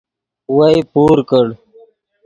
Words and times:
وئے 0.55 0.79
پور 0.93 1.17
کڑ 1.29 1.47